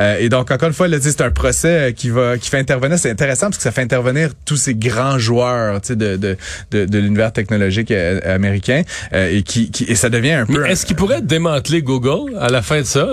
Euh, 0.00 0.16
et 0.18 0.28
donc, 0.28 0.50
encore 0.50 0.68
une 0.68 0.74
fois, 0.74 0.88
c'est 1.00 1.20
un 1.20 1.30
procès 1.30 1.68
euh, 1.68 1.92
qui 1.92 2.10
va 2.10 2.38
qui 2.38 2.50
fait 2.50 2.58
intervenir. 2.58 2.98
C'est 2.98 3.10
intéressant 3.10 3.46
parce 3.46 3.58
que 3.58 3.62
ça 3.62 3.72
fait 3.72 3.82
intervenir 3.82 4.30
tous 4.44 4.56
ces 4.56 4.74
grands 4.74 5.18
joueurs 5.18 5.80
de, 5.88 5.94
de, 5.94 6.36
de, 6.70 6.84
de 6.84 6.98
l'univers 6.98 7.32
technologique 7.32 7.90
euh, 7.90 8.20
américain 8.24 8.82
et 9.12 9.42
qui, 9.42 9.70
qui, 9.70 9.84
et 9.84 9.94
ça 9.94 10.08
devient 10.08 10.32
un 10.32 10.46
peu... 10.46 10.66
Est-ce 10.66 10.86
qu'il 10.86 10.96
pourrait 10.96 11.22
démanteler 11.22 11.82
Google 11.82 12.36
à 12.38 12.48
la 12.48 12.62
fin 12.62 12.80
de 12.80 12.86
ça? 12.86 13.06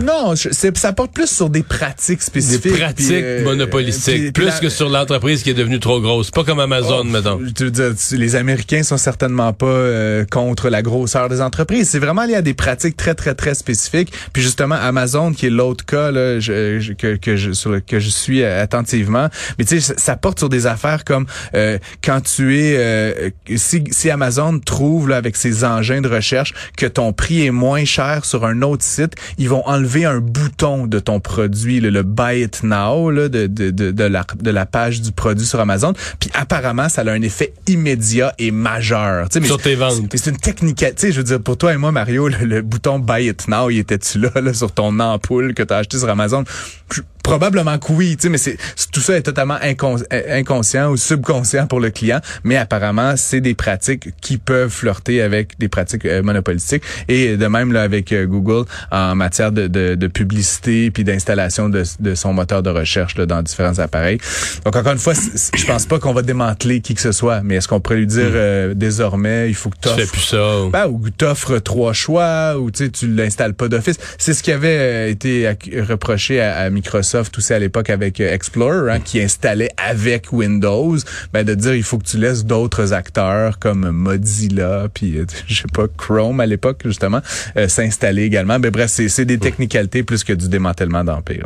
Non, 0.00 0.34
ça 0.34 0.92
porte 0.92 1.12
plus 1.12 1.30
sur 1.30 1.50
des 1.50 1.62
pratiques 1.62 2.22
spécifiques. 2.22 2.72
Des 2.72 2.78
pratiques 2.78 3.24
monopolistiques, 3.44 4.32
plus 4.32 4.52
que 4.60 4.68
sur 4.68 4.88
l'entreprise 4.88 5.42
qui 5.42 5.50
est 5.50 5.54
devenue 5.54 5.80
trop 5.80 6.00
grosse. 6.00 6.30
Pas 6.30 6.44
comme 6.44 6.60
Amazon, 6.60 7.00
oh, 7.00 7.04
mettons. 7.04 7.40
Je 7.58 7.64
veux 7.64 7.70
dire, 7.70 7.92
les 8.12 8.36
Américains 8.36 8.82
sont 8.82 8.96
certainement 8.96 9.52
pas 9.52 10.24
contre 10.30 10.68
la 10.68 10.82
grosseur 10.82 11.28
des 11.28 11.40
entreprises. 11.40 11.88
C'est 11.90 11.98
vraiment 11.98 12.24
lié 12.24 12.36
à 12.36 12.42
des 12.42 12.54
pratiques 12.54 12.96
très, 12.96 13.14
très, 13.14 13.34
très 13.34 13.54
spécifiques. 13.54 14.12
Puis 14.32 14.42
justement, 14.42 14.76
Amazon, 14.76 15.32
qui 15.32 15.46
est 15.46 15.50
l'autre 15.50 15.73
d'autres 15.74 15.84
cas 15.84 16.12
là, 16.12 16.38
je, 16.38 16.92
que, 16.92 17.16
que, 17.16 17.36
je, 17.36 17.52
sur 17.52 17.70
le, 17.70 17.80
que 17.80 17.98
je 17.98 18.08
suis 18.08 18.44
attentivement. 18.44 19.28
Mais 19.58 19.64
tu 19.64 19.80
sais, 19.80 19.94
ça 19.96 20.16
porte 20.16 20.38
sur 20.38 20.48
des 20.48 20.66
affaires 20.66 21.04
comme 21.04 21.26
euh, 21.54 21.78
quand 22.02 22.20
tu 22.20 22.58
es... 22.58 22.76
Euh, 22.76 23.30
si, 23.56 23.82
si 23.90 24.10
Amazon 24.10 24.60
trouve 24.60 25.08
là, 25.08 25.16
avec 25.16 25.36
ses 25.36 25.64
engins 25.64 26.00
de 26.00 26.08
recherche 26.08 26.54
que 26.76 26.86
ton 26.86 27.12
prix 27.12 27.44
est 27.44 27.50
moins 27.50 27.84
cher 27.84 28.24
sur 28.24 28.44
un 28.44 28.62
autre 28.62 28.84
site, 28.84 29.14
ils 29.38 29.48
vont 29.48 29.66
enlever 29.66 30.04
un 30.04 30.20
bouton 30.20 30.86
de 30.86 31.00
ton 31.00 31.18
produit, 31.18 31.80
le, 31.80 31.90
le 31.90 32.02
Buy 32.04 32.42
It 32.42 32.62
Now 32.62 33.10
là, 33.10 33.28
de, 33.28 33.48
de, 33.48 33.70
de, 33.70 33.90
de, 33.90 34.04
la, 34.04 34.24
de 34.40 34.50
la 34.50 34.66
page 34.66 35.00
du 35.00 35.10
produit 35.10 35.46
sur 35.46 35.58
Amazon. 35.58 35.92
Puis 36.20 36.30
apparemment, 36.34 36.88
ça 36.88 37.02
a 37.02 37.10
un 37.10 37.22
effet 37.22 37.52
immédiat 37.66 38.32
et 38.38 38.52
majeur. 38.52 39.28
Tu 39.28 39.40
sais, 39.40 39.46
sur 39.46 39.60
tes 39.60 39.74
ventes. 39.74 40.14
C'est 40.14 40.30
une 40.30 40.36
technique. 40.36 40.76
Tu 40.76 40.92
sais, 40.96 41.12
je 41.12 41.18
veux 41.18 41.24
dire, 41.24 41.40
pour 41.40 41.56
toi 41.56 41.74
et 41.74 41.76
moi, 41.76 41.90
Mario, 41.90 42.28
le, 42.28 42.62
bouton 42.62 43.00
Buy 43.00 43.28
It 43.28 43.48
Now, 43.48 43.70
il 43.70 43.78
était-tu 43.78 44.20
là, 44.20 44.30
là, 44.40 44.54
sur 44.54 44.70
ton 44.70 45.00
ampoule 45.00 45.54
que 45.54 45.63
tu 45.66 45.74
as 45.74 45.78
acheté 45.78 45.98
sur 45.98 46.08
Amazon? 46.08 46.44
Probablement 47.24 47.78
que 47.78 47.90
oui, 47.90 48.16
tu 48.16 48.24
sais, 48.24 48.28
mais 48.28 48.38
c'est 48.38 48.58
tout 48.92 49.00
ça 49.00 49.16
est 49.16 49.22
totalement 49.22 49.56
inconscient 49.60 50.90
ou 50.90 50.96
subconscient 50.96 51.66
pour 51.66 51.80
le 51.80 51.90
client, 51.90 52.20
mais 52.44 52.56
apparemment 52.56 53.14
c'est 53.16 53.40
des 53.40 53.54
pratiques 53.54 54.10
qui 54.20 54.36
peuvent 54.36 54.70
flirter 54.70 55.22
avec 55.22 55.58
des 55.58 55.68
pratiques 55.68 56.04
euh, 56.04 56.22
monopolistiques 56.22 56.82
et 57.08 57.36
de 57.36 57.46
même 57.46 57.72
là 57.72 57.82
avec 57.82 58.12
euh, 58.12 58.26
Google 58.26 58.66
en 58.92 59.14
matière 59.14 59.52
de, 59.52 59.66
de, 59.66 59.94
de 59.94 60.06
publicité 60.06 60.90
puis 60.90 61.02
d'installation 61.02 61.70
de, 61.70 61.82
de, 61.98 62.14
son 62.14 62.34
moteur 62.34 62.62
de 62.62 62.68
recherche 62.68 63.16
là, 63.16 63.24
dans 63.24 63.42
différents 63.42 63.78
appareils. 63.78 64.18
Donc 64.64 64.76
encore 64.76 64.92
une 64.92 64.98
fois, 64.98 65.14
je 65.14 65.64
pense 65.64 65.86
pas 65.86 65.98
qu'on 65.98 66.12
va 66.12 66.22
démanteler 66.22 66.82
qui 66.82 66.94
que 66.94 67.00
ce 67.00 67.12
soit, 67.12 67.40
mais 67.42 67.56
est-ce 67.56 67.68
qu'on 67.68 67.80
pourrait 67.80 67.96
lui 67.96 68.06
dire 68.06 68.30
hmm. 68.30 68.36
euh, 68.36 68.74
désormais 68.74 69.48
il 69.48 69.54
faut 69.54 69.70
que 69.70 69.78
tu 69.80 69.88
offres 69.88 70.12
plus 70.12 70.20
ça 70.20 70.60
ou, 70.62 70.68
ben, 70.70 70.86
ou 70.86 71.10
t'offres 71.10 71.58
trois 71.58 71.94
choix 71.94 72.58
ou 72.58 72.70
tu 72.70 72.90
l'installes 73.08 73.54
pas 73.54 73.68
d'office. 73.68 73.96
C'est 74.18 74.34
ce 74.34 74.42
qui 74.42 74.52
avait 74.52 75.10
été 75.10 75.48
reproché 75.88 76.40
à, 76.40 76.58
à 76.58 76.70
Microsoft 76.70 77.13
tout 77.22 77.40
ça 77.40 77.56
à 77.56 77.58
l'époque 77.58 77.90
avec 77.90 78.20
euh, 78.20 78.32
Explorer, 78.32 78.92
hein, 78.92 79.00
qui 79.00 79.20
installait 79.20 79.70
avec 79.76 80.32
Windows, 80.32 80.96
ben 81.32 81.44
de 81.44 81.54
dire 81.54 81.74
il 81.74 81.82
faut 81.82 81.98
que 81.98 82.04
tu 82.04 82.18
laisses 82.18 82.44
d'autres 82.44 82.92
acteurs 82.92 83.58
comme 83.58 83.90
Mozilla, 83.90 84.88
puis 84.92 85.18
euh, 85.18 85.26
je 85.46 85.54
sais 85.54 85.68
pas 85.72 85.86
Chrome 85.96 86.40
à 86.40 86.46
l'époque 86.46 86.82
justement 86.84 87.20
euh, 87.56 87.68
s'installer 87.68 88.24
également. 88.24 88.58
Ben 88.58 88.70
bref, 88.70 88.90
c'est 88.90 89.24
des 89.24 89.38
technicalités 89.38 90.02
plus 90.02 90.24
que 90.24 90.32
du 90.32 90.48
démantèlement 90.48 91.04
d'empire. 91.04 91.44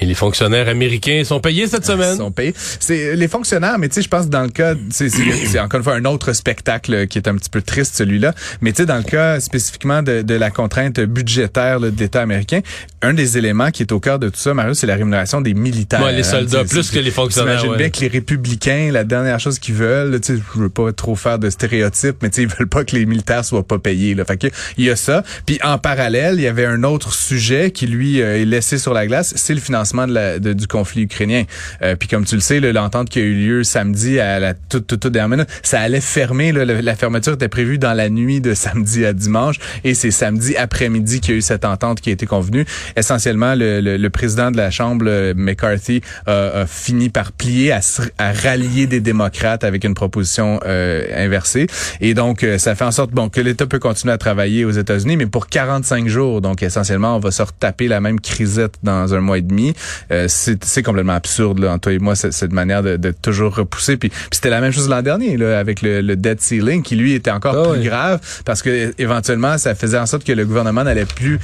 Et 0.00 0.06
les 0.06 0.14
fonctionnaires 0.14 0.68
américains 0.68 1.22
sont 1.24 1.40
payés 1.40 1.66
cette 1.66 1.86
semaine. 1.86 2.14
Ils 2.14 2.18
sont 2.18 2.32
payés. 2.32 2.54
C'est 2.56 3.14
les 3.14 3.28
fonctionnaires, 3.28 3.78
mais 3.78 3.88
tu 3.88 3.94
sais, 3.94 4.02
je 4.02 4.08
pense 4.08 4.28
dans 4.28 4.42
le 4.42 4.48
cas, 4.48 4.74
c'est 4.90 5.60
encore 5.60 5.78
une 5.78 5.84
fois 5.84 5.94
un 5.94 6.04
autre 6.04 6.32
spectacle 6.32 7.06
qui 7.06 7.18
est 7.18 7.28
un 7.28 7.36
petit 7.36 7.50
peu 7.50 7.62
triste 7.62 7.96
celui-là. 7.96 8.34
Mais 8.60 8.72
tu 8.72 8.78
sais, 8.78 8.86
dans 8.86 8.96
le 8.96 9.04
cas 9.04 9.38
spécifiquement 9.40 10.02
de, 10.02 10.22
de 10.22 10.34
la 10.34 10.50
contrainte 10.50 10.98
budgétaire 11.00 11.80
de 11.80 11.92
l'État 11.96 12.22
américain, 12.22 12.60
un 13.02 13.14
des 13.14 13.38
éléments 13.38 13.70
qui 13.70 13.82
est 13.82 13.92
au 13.92 14.00
cœur 14.00 14.18
de 14.18 14.28
tout 14.28 14.38
ça, 14.38 14.54
Mario, 14.54 14.74
c'est 14.74 14.86
la 14.86 14.96
rémunération 14.96 15.40
des 15.40 15.54
militaires. 15.54 16.02
Ouais, 16.02 16.12
les 16.12 16.26
hein, 16.26 16.30
soldats 16.30 16.64
plus 16.64 16.90
que 16.90 16.98
les 16.98 17.10
fonctionnaires. 17.10 17.58
J'imagine 17.58 17.78
bien 17.78 17.90
que 17.90 18.00
les 18.00 18.08
républicains, 18.08 18.90
la 18.90 19.04
dernière 19.04 19.38
chose 19.38 19.58
qu'ils 19.58 19.74
veulent, 19.74 20.20
tu 20.20 20.34
sais, 20.34 20.42
je 20.54 20.60
veux 20.60 20.68
pas 20.68 20.92
trop 20.92 21.14
faire 21.14 21.38
de 21.38 21.50
stéréotypes, 21.50 22.16
mais 22.22 22.30
tu 22.30 22.36
sais, 22.36 22.42
ils 22.42 22.48
veulent 22.48 22.68
pas 22.68 22.84
que 22.84 22.96
les 22.96 23.06
militaires 23.06 23.44
soient 23.44 23.66
pas 23.66 23.78
payés. 23.78 24.14
Là. 24.14 24.24
Fait 24.24 24.38
que 24.38 24.48
il 24.76 24.86
y 24.86 24.90
a 24.90 24.96
ça. 24.96 25.22
Puis 25.46 25.60
en 25.62 25.78
parallèle, 25.78 26.36
il 26.36 26.42
y 26.42 26.48
avait 26.48 26.66
un 26.66 26.82
autre 26.82 27.12
sujet 27.12 27.70
qui 27.70 27.86
lui 27.86 28.20
euh, 28.20 28.40
est 28.40 28.44
laissé 28.44 28.78
sur 28.78 28.94
la 28.94 29.06
glace, 29.06 29.34
c'est 29.36 29.54
le 29.54 29.60
financement 29.60 29.83
de 29.84 30.12
la, 30.12 30.38
du 30.38 30.66
conflit 30.66 31.02
ukrainien. 31.02 31.44
Euh, 31.82 31.96
puis 31.96 32.08
comme 32.08 32.24
tu 32.24 32.34
le 32.34 32.40
sais, 32.40 32.60
l'entente 32.60 33.08
qui 33.08 33.18
a 33.18 33.22
eu 33.22 33.34
lieu 33.34 33.64
samedi 33.64 34.20
à 34.20 34.40
la 34.40 34.54
toute, 34.54 34.86
toute, 34.86 35.00
toute 35.00 35.12
dernière 35.12 35.38
minute, 35.38 35.48
ça 35.62 35.80
allait 35.80 36.00
fermer. 36.00 36.52
la 36.52 36.96
fermeture 36.96 37.34
était 37.34 37.48
prévue 37.48 37.78
dans 37.78 37.92
la 37.92 38.08
nuit 38.08 38.40
de 38.40 38.54
samedi 38.54 39.04
à 39.04 39.12
dimanche 39.12 39.56
et 39.84 39.94
c'est 39.94 40.10
samedi 40.10 40.56
après-midi 40.56 41.20
qu'il 41.20 41.32
y 41.32 41.34
a 41.34 41.38
eu 41.38 41.42
cette 41.42 41.64
entente 41.64 42.00
qui 42.00 42.10
a 42.10 42.12
été 42.12 42.26
convenue. 42.26 42.64
Essentiellement, 42.96 43.54
le, 43.54 43.80
le, 43.80 44.10
président 44.10 44.50
de 44.50 44.56
la 44.56 44.70
Chambre, 44.70 45.32
McCarthy, 45.34 46.00
a 46.26 46.66
fini 46.66 47.08
par 47.08 47.32
plier 47.32 47.72
à, 47.72 47.80
à, 48.18 48.32
rallier 48.32 48.86
des 48.86 49.00
démocrates 49.00 49.64
avec 49.64 49.84
une 49.84 49.94
proposition 49.94 50.60
euh, 50.66 51.04
inversée. 51.16 51.66
Et 52.00 52.14
donc, 52.14 52.42
euh, 52.44 52.58
ça 52.58 52.74
fait 52.74 52.84
en 52.84 52.90
sorte 52.90 53.10
bon 53.10 53.28
que 53.28 53.40
l'État 53.40 53.66
peut 53.66 53.78
continuer 53.78 54.12
à 54.12 54.18
travailler 54.18 54.64
aux 54.64 54.70
États-Unis, 54.70 55.16
mais 55.16 55.26
pour 55.26 55.48
45 55.48 56.08
jours. 56.08 56.40
Donc, 56.40 56.62
essentiellement, 56.62 57.16
on 57.16 57.20
va 57.20 57.30
se 57.30 57.42
retaper 57.42 57.88
la 57.88 58.00
même 58.00 58.20
crisette 58.20 58.74
dans 58.82 59.14
un 59.14 59.20
mois 59.20 59.38
et 59.38 59.42
demi. 59.42 59.73
Euh, 60.10 60.26
c'est 60.28 60.82
complètement 60.82 61.14
absurde, 61.14 61.58
là, 61.58 61.78
toi 61.78 61.92
et 61.92 61.98
moi, 61.98 62.14
cette, 62.14 62.52
manière 62.52 62.82
de, 62.82 62.96
de, 62.96 63.10
toujours 63.10 63.54
repousser. 63.54 63.96
Puis, 63.96 64.10
c'était 64.30 64.50
la 64.50 64.60
même 64.60 64.72
chose 64.72 64.88
l'an 64.88 65.02
dernier, 65.02 65.36
là, 65.36 65.58
avec 65.58 65.82
le, 65.82 66.00
le, 66.00 66.16
debt 66.16 66.40
ceiling, 66.40 66.82
qui 66.82 66.96
lui 66.96 67.12
était 67.12 67.30
encore 67.30 67.56
ah 67.56 67.72
plus 67.72 67.82
grave, 67.82 68.20
parce 68.44 68.62
que 68.62 68.94
éventuellement, 68.98 69.58
ça 69.58 69.74
faisait 69.74 69.98
en 69.98 70.06
sorte 70.06 70.24
que 70.24 70.32
le 70.32 70.44
gouvernement 70.44 70.84
n'allait 70.84 71.04
plus 71.04 71.38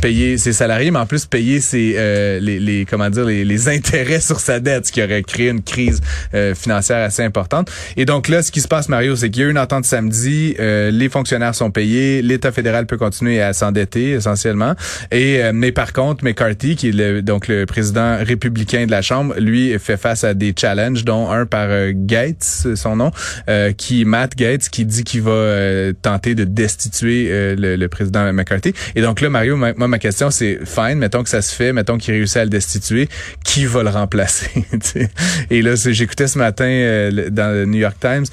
payer 0.00 0.38
ses 0.38 0.52
salariés, 0.52 0.90
mais 0.90 0.98
en 0.98 1.06
plus 1.06 1.26
payer 1.26 1.60
ses 1.60 1.94
euh, 1.96 2.40
les, 2.40 2.58
les, 2.58 2.84
comment 2.84 3.10
dire 3.10 3.24
les, 3.24 3.44
les, 3.44 3.68
intérêts 3.68 4.20
sur 4.20 4.40
sa 4.40 4.58
dette, 4.58 4.86
ce 4.86 4.92
qui 4.92 5.02
aurait 5.02 5.22
créé 5.22 5.48
une 5.48 5.62
crise 5.62 6.00
euh, 6.34 6.54
financière 6.54 7.04
assez 7.04 7.22
importante. 7.22 7.70
Et 7.96 8.04
donc 8.04 8.28
là, 8.28 8.42
ce 8.42 8.50
qui 8.50 8.60
se 8.60 8.68
passe, 8.68 8.88
Mario, 8.88 9.16
c'est 9.16 9.30
qu'il 9.30 9.42
y 9.42 9.44
a 9.44 9.48
eu 9.48 9.50
une 9.50 9.58
entente 9.58 9.84
samedi, 9.84 10.56
les 10.58 11.08
fonctionnaires 11.08 11.54
sont 11.54 11.70
payés, 11.70 12.22
l'État 12.22 12.52
fédéral 12.52 12.86
peut 12.86 12.96
continuer 12.96 13.40
à 13.40 13.52
s'endetter 13.52 14.12
essentiellement. 14.12 14.74
Et 15.10 15.40
mais 15.52 15.72
par 15.72 15.92
contre, 15.92 16.24
McCarthy, 16.24 16.76
qui 16.76 16.88
est 16.88 16.92
le, 16.92 17.22
donc 17.22 17.48
le 17.48 17.59
président 17.66 18.18
républicain 18.18 18.86
de 18.86 18.90
la 18.90 19.02
Chambre, 19.02 19.34
lui 19.38 19.78
fait 19.78 19.96
face 19.96 20.24
à 20.24 20.34
des 20.34 20.54
challenges, 20.58 21.04
dont 21.04 21.30
un 21.30 21.46
par 21.46 21.66
euh, 21.68 21.92
Gates, 21.94 22.66
son 22.74 22.96
nom, 22.96 23.10
euh, 23.48 23.72
qui 23.72 24.04
Matt 24.04 24.36
Gates, 24.36 24.68
qui 24.68 24.84
dit 24.84 25.04
qu'il 25.04 25.22
va 25.22 25.30
euh, 25.30 25.92
tenter 26.00 26.34
de 26.34 26.44
destituer 26.44 27.54
le, 27.56 27.86
président 27.88 28.32
McCarthy. 28.32 28.72
Et 28.94 29.02
donc 29.02 29.20
là, 29.20 29.30
Mario, 29.30 29.56
moi 29.56 29.74
ma 29.74 29.98
question 29.98 30.30
c'est 30.30 30.60
fine, 30.64 30.96
mettons 30.96 31.22
que 31.22 31.28
ça 31.28 31.42
se 31.42 31.54
fait, 31.54 31.72
mettons 31.72 31.98
qu'il 31.98 32.14
réussit 32.14 32.36
à 32.36 32.44
le 32.44 32.50
destituer, 32.50 33.08
qui 33.44 33.66
va 33.66 33.82
le 33.82 33.88
remplacer 33.90 34.64
Et 35.50 35.62
là, 35.62 35.74
j'écoutais 35.74 36.28
ce 36.28 36.38
matin 36.38 37.10
dans 37.30 37.52
le 37.52 37.64
New 37.64 37.78
York 37.78 37.96
Times, 38.00 38.26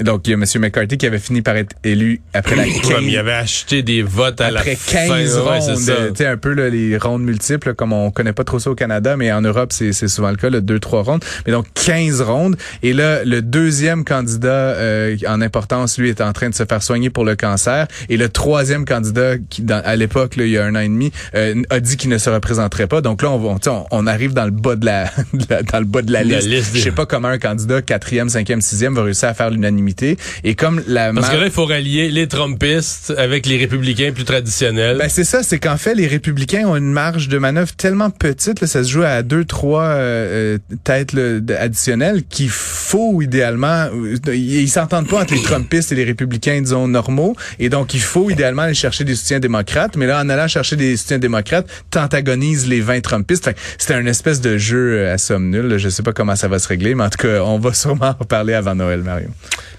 donc 0.00 0.26
il 0.26 0.30
y 0.30 0.34
a 0.34 0.36
M. 0.36 0.44
McCarthy 0.56 0.98
qui 0.98 1.06
avait 1.06 1.18
fini 1.18 1.42
par 1.42 1.56
être 1.56 1.76
élu 1.84 2.20
après 2.32 2.56
la 2.56 2.64
15... 2.64 2.74
il 3.02 3.16
avait 3.16 3.32
acheté 3.32 3.82
des 3.82 4.02
votes 4.02 4.40
à 4.40 4.46
après 4.46 4.76
la 4.92 5.06
15 5.06 5.36
rondes, 5.38 5.76
tu 5.76 6.16
sais 6.16 6.26
un 6.26 6.36
peu 6.36 6.52
les 6.52 6.96
rondes 6.96 7.22
multiples 7.22 7.74
comme 7.74 7.92
on 7.92 8.10
connaît 8.10 8.32
pas 8.32 8.41
trop 8.44 8.58
ça 8.58 8.70
au 8.70 8.74
Canada, 8.74 9.16
mais 9.16 9.32
en 9.32 9.42
Europe, 9.42 9.72
c'est 9.72 9.92
souvent 10.08 10.30
le 10.30 10.36
cas, 10.36 10.50
le 10.50 10.60
2-3 10.60 11.02
rondes. 11.02 11.24
Mais 11.46 11.52
donc 11.52 11.66
15 11.74 12.22
rondes. 12.22 12.56
Et 12.82 12.92
là, 12.92 13.24
le 13.24 13.42
deuxième 13.42 14.04
candidat 14.04 14.48
euh, 14.48 15.16
en 15.26 15.40
importance, 15.40 15.98
lui, 15.98 16.08
est 16.08 16.20
en 16.20 16.32
train 16.32 16.48
de 16.48 16.54
se 16.54 16.64
faire 16.64 16.82
soigner 16.82 17.10
pour 17.10 17.24
le 17.24 17.36
cancer. 17.36 17.86
Et 18.08 18.16
le 18.16 18.28
troisième 18.28 18.84
candidat, 18.84 19.36
qui 19.50 19.62
dans, 19.62 19.82
à 19.84 19.96
l'époque, 19.96 20.34
il 20.36 20.48
y 20.48 20.58
a 20.58 20.64
un 20.64 20.74
an 20.74 20.80
et 20.80 20.88
demi, 20.88 21.12
euh, 21.34 21.62
a 21.70 21.80
dit 21.80 21.96
qu'il 21.96 22.10
ne 22.10 22.18
se 22.18 22.30
représenterait 22.30 22.86
pas. 22.86 23.00
Donc 23.00 23.22
là, 23.22 23.30
on, 23.30 23.58
on, 23.66 23.86
on 23.90 24.06
arrive 24.06 24.32
dans 24.32 24.44
le 24.44 24.50
bas 24.50 24.76
de 24.76 24.86
la, 24.86 25.04
dans 25.72 25.78
le 25.78 25.84
bas 25.84 26.02
de 26.02 26.12
la, 26.12 26.22
liste. 26.22 26.70
Je 26.74 26.80
sais 26.80 26.92
pas 26.92 27.06
comment 27.06 27.28
un 27.28 27.38
candidat 27.38 27.82
quatrième, 27.82 28.28
cinquième, 28.28 28.60
sixième 28.60 28.94
va 28.94 29.02
réussir 29.02 29.28
à 29.28 29.34
faire 29.34 29.50
l'unanimité. 29.50 30.16
Et 30.44 30.54
comme 30.54 30.82
la 30.86 31.12
parce 31.12 31.30
que 31.30 31.36
là, 31.36 31.46
il 31.46 31.52
faut 31.52 31.66
rallier 31.66 32.10
les 32.10 32.28
Trumpistes 32.28 33.12
avec 33.16 33.46
les 33.46 33.56
républicains 33.56 34.12
plus 34.12 34.24
traditionnels. 34.24 34.98
Ben 34.98 35.08
c'est 35.08 35.24
ça, 35.24 35.42
c'est 35.42 35.58
qu'en 35.58 35.76
fait, 35.76 35.94
les 35.94 36.06
républicains 36.06 36.66
ont 36.66 36.76
une 36.76 36.92
marge 36.92 37.28
de 37.28 37.38
manœuvre 37.38 37.72
tellement 37.74 38.10
petite 38.10 38.31
ça 38.38 38.84
se 38.84 38.88
joue 38.88 39.02
à 39.02 39.22
deux, 39.22 39.44
trois 39.44 39.82
euh, 39.82 40.56
euh 40.56 40.76
têtes 40.84 41.14
additionnelles 41.58 42.24
qu'il 42.24 42.48
faut 42.48 43.22
idéalement. 43.22 43.88
Euh, 43.92 44.34
ils 44.34 44.68
s'entendent 44.68 45.08
pas 45.08 45.22
entre 45.22 45.34
les 45.34 45.42
Trumpistes 45.42 45.92
et 45.92 45.94
les 45.94 46.04
républicains, 46.04 46.60
disons, 46.60 46.88
normaux. 46.88 47.36
Et 47.58 47.68
donc, 47.68 47.94
il 47.94 48.00
faut 48.00 48.30
idéalement 48.30 48.62
aller 48.62 48.74
chercher 48.74 49.04
des 49.04 49.14
soutiens 49.14 49.40
démocrates. 49.40 49.96
Mais 49.96 50.06
là, 50.06 50.20
en 50.20 50.28
allant 50.28 50.48
chercher 50.48 50.76
des 50.76 50.96
soutiens 50.96 51.18
démocrates, 51.18 51.66
t'antagonise 51.90 52.68
les 52.68 52.80
20 52.80 53.00
Trumpistes. 53.00 53.50
c'est 53.78 53.94
un 53.94 54.06
espèce 54.06 54.40
de 54.40 54.58
jeu 54.58 54.98
euh, 54.98 55.14
à 55.14 55.18
somme 55.18 55.50
nulle. 55.50 55.78
Je 55.78 55.88
sais 55.88 56.02
pas 56.02 56.12
comment 56.12 56.36
ça 56.36 56.48
va 56.48 56.58
se 56.58 56.68
régler, 56.68 56.94
mais 56.94 57.04
en 57.04 57.10
tout 57.10 57.26
cas, 57.26 57.42
on 57.42 57.58
va 57.58 57.72
sûrement 57.74 58.14
en 58.18 58.24
parler 58.24 58.54
avant 58.54 58.74
Noël, 58.74 59.02
Mario. 59.02 59.28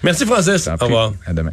Merci, 0.02 0.26
Francis. 0.26 0.68
Au 0.68 0.84
revoir. 0.84 1.12
À 1.26 1.32
demain. 1.32 1.52